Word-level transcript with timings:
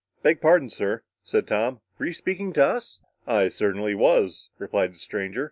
"Beg 0.23 0.41
pardon, 0.41 0.67
sir," 0.67 1.03
said 1.23 1.45
Tom, 1.47 1.79
"were 1.99 2.07
you 2.07 2.13
speaking 2.13 2.53
to 2.53 2.65
us?" 2.65 3.01
"I 3.27 3.49
certainly 3.49 3.93
was," 3.93 4.49
replied 4.57 4.95
the 4.95 4.97
stranger. 4.97 5.39